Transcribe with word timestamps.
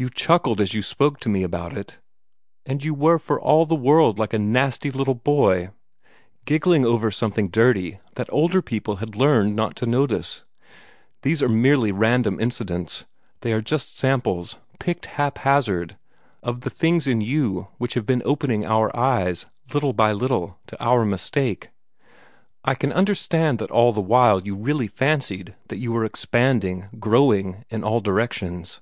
You 0.00 0.08
chuckled 0.08 0.60
as 0.60 0.74
you 0.74 0.82
spoke 0.82 1.18
to 1.18 1.28
me 1.28 1.42
about 1.42 1.76
it, 1.76 1.98
and 2.64 2.84
you 2.84 2.94
were 2.94 3.18
for 3.18 3.40
all 3.40 3.66
the 3.66 3.74
world 3.74 4.16
like 4.16 4.32
a 4.32 4.36
little 4.36 4.48
nasty 4.52 4.90
boy, 4.90 5.70
giggling 6.44 6.86
over 6.86 7.10
something 7.10 7.48
dirty 7.48 7.98
that 8.14 8.32
older 8.32 8.62
people 8.62 8.98
had 9.02 9.16
learned 9.16 9.56
not 9.56 9.74
to 9.74 9.86
notice. 9.86 10.44
These 11.22 11.42
are 11.42 11.48
merely 11.48 11.90
random 11.90 12.38
incidents. 12.38 13.06
They 13.40 13.52
are 13.52 13.60
just 13.60 13.98
samples, 13.98 14.56
picked 14.78 15.06
hap 15.06 15.38
hazard, 15.38 15.96
of 16.44 16.60
the 16.60 16.70
things 16.70 17.08
in 17.08 17.20
you 17.20 17.66
which 17.78 17.94
have 17.94 18.06
been 18.06 18.22
opening 18.24 18.64
our 18.64 18.96
eyes, 18.96 19.46
little 19.74 19.92
by 19.94 20.12
little, 20.12 20.60
to 20.68 20.80
our 20.80 21.04
mistake. 21.04 21.70
I 22.64 22.76
can 22.76 22.92
understand 22.92 23.58
that 23.58 23.72
all 23.72 23.92
the 23.92 24.00
while 24.00 24.40
you 24.42 24.54
really 24.54 24.86
fancied 24.86 25.56
that 25.66 25.78
you 25.78 25.90
were 25.90 26.04
expanding, 26.04 26.86
growing, 27.00 27.64
in 27.68 27.82
all 27.82 28.00
directions. 28.00 28.80